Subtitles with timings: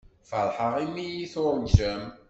[0.29, 2.03] Feṛḥeɣ imi iyi-tuṛǧam.